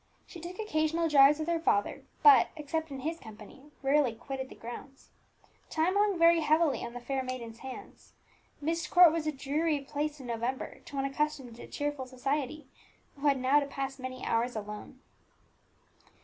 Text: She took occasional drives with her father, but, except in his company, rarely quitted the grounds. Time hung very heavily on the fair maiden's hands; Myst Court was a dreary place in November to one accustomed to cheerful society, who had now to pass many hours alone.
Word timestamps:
She 0.25 0.39
took 0.39 0.57
occasional 0.57 1.07
drives 1.07 1.37
with 1.37 1.47
her 1.47 1.59
father, 1.59 2.01
but, 2.23 2.47
except 2.55 2.89
in 2.89 3.01
his 3.01 3.19
company, 3.19 3.65
rarely 3.83 4.15
quitted 4.15 4.49
the 4.49 4.55
grounds. 4.55 5.11
Time 5.69 5.93
hung 5.93 6.17
very 6.17 6.39
heavily 6.39 6.83
on 6.83 6.93
the 6.93 6.99
fair 6.99 7.21
maiden's 7.21 7.59
hands; 7.59 8.13
Myst 8.59 8.89
Court 8.89 9.11
was 9.11 9.27
a 9.27 9.31
dreary 9.31 9.79
place 9.81 10.19
in 10.19 10.25
November 10.25 10.79
to 10.85 10.95
one 10.95 11.05
accustomed 11.05 11.55
to 11.57 11.67
cheerful 11.67 12.07
society, 12.07 12.65
who 13.15 13.27
had 13.27 13.37
now 13.37 13.59
to 13.59 13.67
pass 13.67 13.99
many 13.99 14.25
hours 14.25 14.55
alone. 14.55 15.01